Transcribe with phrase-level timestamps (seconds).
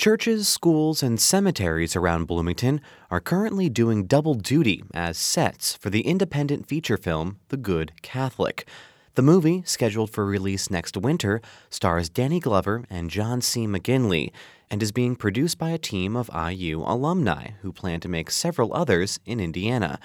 [0.00, 6.00] Churches, schools, and cemeteries around Bloomington are currently doing double duty as sets for the
[6.00, 8.66] independent feature film The Good Catholic.
[9.14, 13.66] The movie, scheduled for release next winter, stars Danny Glover and John C.
[13.66, 14.30] McGinley
[14.70, 18.72] and is being produced by a team of IU alumni who plan to make several
[18.72, 20.00] others in Indiana.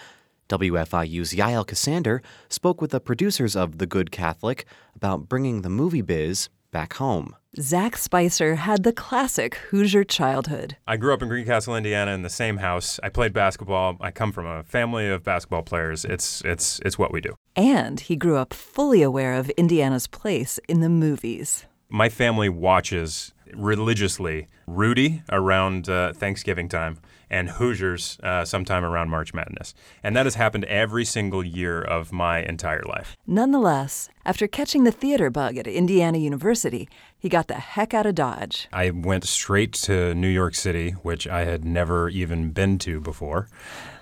[0.50, 2.20] WFIU's Yael Ksander
[2.50, 7.34] spoke with the producers of The Good Catholic about bringing the movie biz back home.
[7.60, 10.76] Zach Spicer had the classic Hoosier childhood.
[10.88, 13.00] I grew up in Greencastle, Indiana, in the same house.
[13.02, 13.96] I played basketball.
[14.02, 16.04] I come from a family of basketball players.
[16.04, 17.36] It's it's it's what we do.
[17.56, 21.66] And he grew up fully aware of Indiana's place in the movies.
[21.88, 26.98] My family watches religiously Rudy around uh, Thanksgiving time
[27.30, 29.74] and Hoosiers uh, sometime around March Madness.
[30.04, 33.18] And that has happened every single year of my entire life.
[33.28, 38.16] Nonetheless, after catching the theater bug at Indiana University, he got the heck out of
[38.16, 38.68] Dodge.
[38.72, 43.48] I went straight to New York City, which I had never even been to before.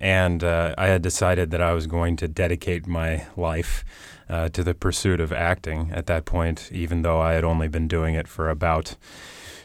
[0.01, 3.85] And uh, I had decided that I was going to dedicate my life
[4.29, 7.87] uh, to the pursuit of acting at that point, even though I had only been
[7.87, 8.95] doing it for about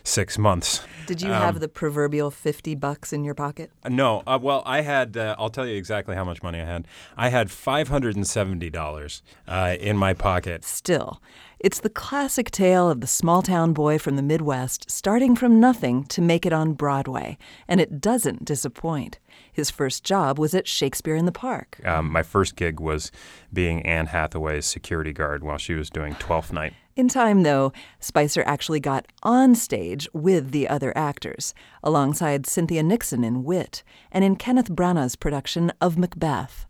[0.09, 0.81] six months.
[1.07, 3.71] Did you um, have the proverbial 50 bucks in your pocket?
[3.89, 4.23] No.
[4.27, 6.87] Uh, well, I had, uh, I'll tell you exactly how much money I had.
[7.17, 10.65] I had $570 uh, in my pocket.
[10.65, 11.23] Still,
[11.61, 16.05] it's the classic tale of the small town boy from the Midwest starting from nothing
[16.05, 19.19] to make it on Broadway, and it doesn't disappoint.
[19.59, 21.85] His first job was at Shakespeare in the Park.
[21.85, 23.11] Um, my first gig was
[23.53, 26.75] being Anne Hathaway's security guard while she was doing Twelfth Night.
[26.95, 33.25] In time, though, Spicer actually got on stage with the other actors, alongside Cynthia Nixon
[33.25, 36.65] in Wit and in Kenneth Branagh's production of Macbeth.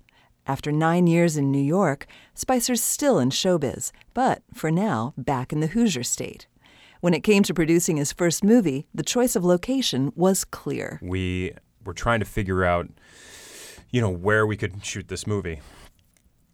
[0.47, 5.61] After nine years in New York, Spicer's still in showbiz, but for now, back in
[5.61, 6.47] the Hoosier state.
[7.03, 10.99] When it came to producing his first movie, the choice of location was clear.
[11.03, 11.53] We
[11.89, 12.89] were trying to figure out,
[13.91, 15.61] you know, where we could shoot this movie.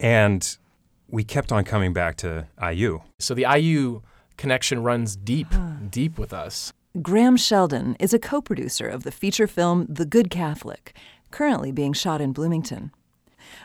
[0.00, 0.56] And
[1.08, 3.00] we kept on coming back to IU.
[3.18, 4.00] So the IU
[4.39, 5.77] connection runs deep, ah.
[5.90, 6.72] deep with us.
[7.02, 10.96] Graham Sheldon is a co producer of the feature film The Good Catholic,
[11.33, 12.92] currently being shot in Bloomington.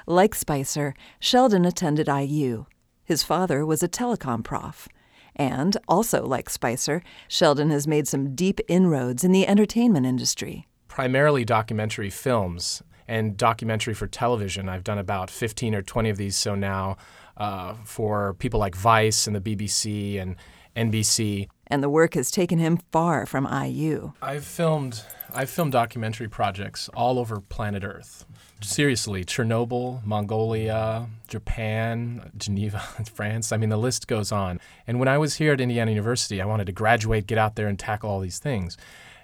[0.08, 2.66] Like Spicer, Sheldon attended IU.
[3.06, 4.90] His father was a telecom prof.
[5.36, 10.68] And, also like Spicer, Sheldon has made some deep inroads in the entertainment industry.
[10.90, 14.68] Primarily documentary films and documentary for television.
[14.68, 16.98] I've done about 15 or 20 of these so now
[17.38, 20.36] uh, for people like Vice and the BBC and
[20.76, 21.48] NBC.
[21.68, 24.14] And the work has taken him far from IU.
[24.22, 28.26] I've filmed I've filmed documentary projects all over planet Earth.
[28.62, 32.80] Seriously, Chernobyl, Mongolia, Japan, Geneva,
[33.14, 33.52] France.
[33.52, 34.60] I mean, the list goes on.
[34.88, 37.68] And when I was here at Indiana University, I wanted to graduate, get out there,
[37.68, 38.76] and tackle all these things.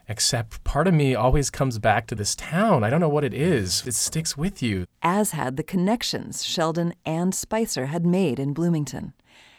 [0.07, 2.83] Except part of me always comes back to this town.
[2.83, 3.85] I don't know what it is.
[3.87, 4.85] It sticks with you.
[5.01, 9.13] As had the connections Sheldon and Spicer had made in Bloomington.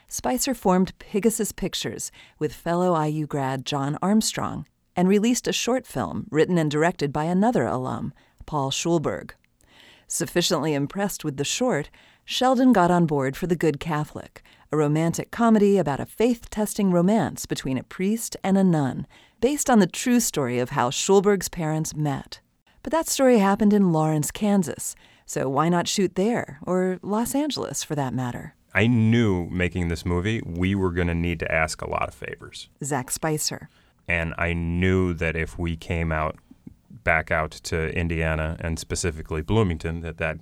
[0.09, 6.27] Spicer formed Pigasus Pictures with fellow IU grad John Armstrong and released a short film
[6.31, 8.15] written and directed by another alum,
[8.47, 9.33] Paul Shoulberg.
[10.07, 11.91] Sufficiently impressed with the short,
[12.25, 14.43] Sheldon got on board for The Good Catholic,
[14.77, 19.07] a romantic comedy about a faith testing romance between a priest and a nun,
[19.41, 22.41] based on the true story of how Shoulberg's parents met.
[22.83, 24.95] But that story happened in Lawrence, Kansas,
[25.25, 28.55] so why not shoot there, or Los Angeles for that matter?
[28.75, 32.15] I knew making this movie, we were going to need to ask a lot of
[32.15, 32.69] favors.
[32.85, 33.71] Zach Spicer.
[34.07, 36.37] And I knew that if we came out
[37.03, 40.39] back out to Indiana and specifically Bloomington, that that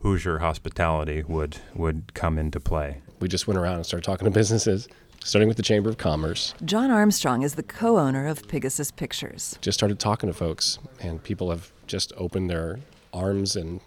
[0.00, 3.00] Hoosier hospitality would would come into play.
[3.20, 4.88] We just went around and started talking to businesses,
[5.24, 6.54] starting with the Chamber of Commerce.
[6.64, 9.58] John Armstrong is the co-owner of Pigasus Pictures.
[9.60, 12.80] Just started talking to folks, and people have just opened their
[13.12, 13.80] arms and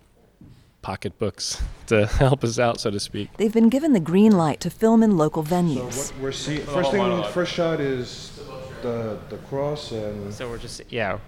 [0.81, 3.29] pocketbooks to help us out, so to speak.
[3.38, 5.94] They've been given the green light to film in local venues.
[5.94, 8.40] So what we're seeing, first thing, first shot is
[8.81, 10.34] the the cross and.
[10.34, 11.19] So we're just yeah,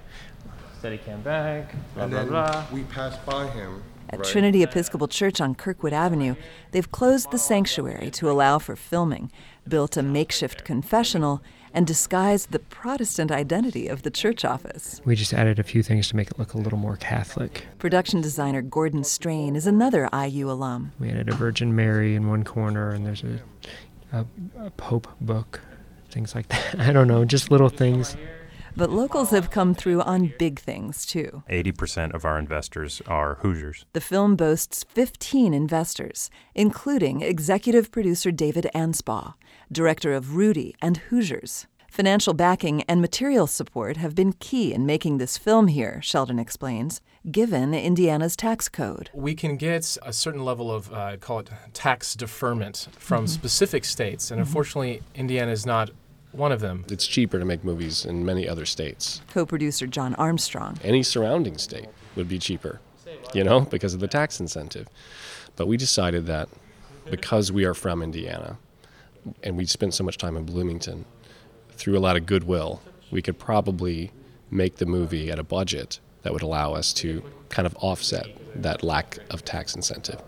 [0.79, 1.73] steady cam back.
[1.93, 2.65] Blah, and blah, then blah.
[2.71, 3.83] we pass by him.
[4.09, 4.27] At right?
[4.27, 6.35] Trinity Episcopal Church on Kirkwood Avenue,
[6.71, 9.31] they've closed the sanctuary to allow for filming,
[9.67, 11.41] built a makeshift confessional,
[11.73, 15.01] and disguised the Protestant identity of the church office.
[15.05, 17.65] We just added a few things to make it look a little more Catholic.
[17.79, 20.91] Production designer Gordon Strain is another IU alum.
[20.99, 23.39] We added a Virgin Mary in one corner, and there's a,
[24.11, 24.25] a,
[24.59, 25.61] a Pope book,
[26.09, 26.75] things like that.
[26.79, 28.15] I don't know, just little things.
[28.75, 31.43] But locals have come through on big things, too.
[31.49, 33.85] 80% of our investors are Hoosiers.
[33.93, 39.33] The film boasts 15 investors, including executive producer David Anspaugh,
[39.71, 41.67] director of Rudy and Hoosiers.
[41.89, 47.01] Financial backing and material support have been key in making this film here, Sheldon explains,
[47.29, 49.09] given Indiana's tax code.
[49.13, 53.33] We can get a certain level of, uh, call it tax deferment from Mm-hmm.
[53.33, 55.91] specific states, and unfortunately, Indiana is not
[56.31, 56.85] one of them.
[56.89, 59.21] It's cheaper to make movies in many other states.
[59.29, 60.77] Co producer John Armstrong.
[60.83, 62.79] Any surrounding state would be cheaper,
[63.33, 64.87] you know, because of the tax incentive.
[65.55, 66.49] But we decided that
[67.09, 68.57] because we are from Indiana
[69.43, 71.05] and we spent so much time in Bloomington,
[71.71, 72.81] through a lot of goodwill,
[73.11, 74.11] we could probably
[74.49, 78.83] make the movie at a budget that would allow us to kind of offset that
[78.83, 80.21] lack of tax incentive.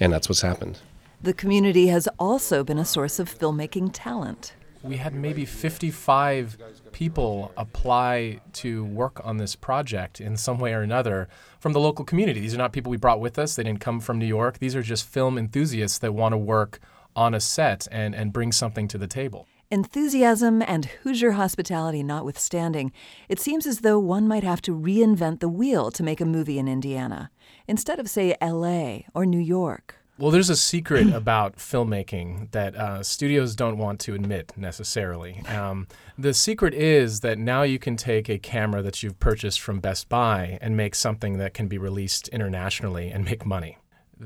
[0.00, 0.78] And that's what's happened.
[1.20, 4.54] The community has also been a source of filmmaking talent.
[4.82, 6.56] We had maybe 55
[6.92, 11.28] people apply to work on this project in some way or another
[11.58, 12.40] from the local community.
[12.40, 14.58] These are not people we brought with us, they didn't come from New York.
[14.58, 16.80] These are just film enthusiasts that want to work
[17.16, 19.46] on a set and, and bring something to the table.
[19.70, 22.90] Enthusiasm and Hoosier hospitality notwithstanding,
[23.28, 26.58] it seems as though one might have to reinvent the wheel to make a movie
[26.58, 27.30] in Indiana,
[27.66, 29.96] instead of, say, LA or New York.
[30.18, 35.42] Well, there's a secret about filmmaking that uh, studios don't want to admit necessarily.
[35.46, 35.86] Um,
[36.18, 40.08] the secret is that now you can take a camera that you've purchased from Best
[40.08, 43.78] Buy and make something that can be released internationally and make money.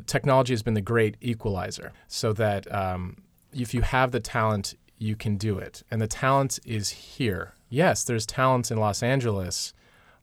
[0.06, 3.18] Technology has been the great equalizer, so that um,
[3.52, 5.82] if you have the talent, you can do it.
[5.90, 7.52] And the talent is here.
[7.68, 9.74] Yes, there's talent in Los Angeles,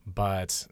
[0.08, 0.66] but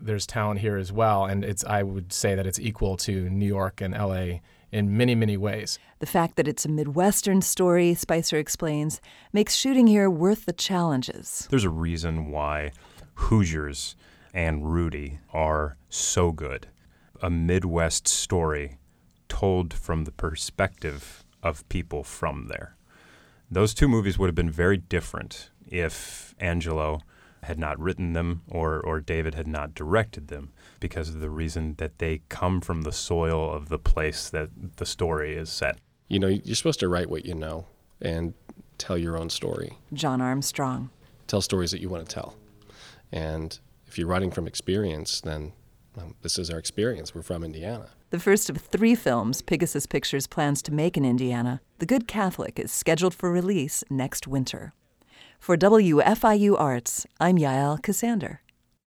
[0.00, 3.46] there's talent here as well, and it's I would say that it's equal to New
[3.46, 4.40] York and LA
[4.70, 5.78] in many many ways.
[5.98, 9.00] The fact that it's a Midwestern story, Spicer explains,
[9.32, 11.46] makes shooting here worth the challenges.
[11.50, 12.72] There's a reason why
[13.14, 13.96] Hoosiers
[14.32, 16.68] and Rudy are so good.
[17.20, 18.78] A Midwest story
[19.28, 22.76] told from the perspective of people from there.
[23.50, 27.00] Those two movies would have been very different if Angelo
[27.44, 31.74] had not written them or, or David had not directed them because of the reason
[31.78, 35.78] that they come from the soil of the place that the story is set.
[36.08, 37.66] You know, you're supposed to write what you know
[38.00, 38.34] and
[38.78, 39.78] tell your own story.
[39.92, 40.90] John Armstrong.
[41.26, 42.36] Tell stories that you want to tell.
[43.12, 45.52] And if you're writing from experience, then
[45.98, 47.14] um, this is our experience.
[47.14, 47.88] We're from Indiana.
[48.10, 52.58] The first of three films Pigasus Pictures plans to make in Indiana, The Good Catholic
[52.58, 54.72] is scheduled for release next winter.
[55.38, 58.38] For WFIU Arts, I'm Yael Ksander.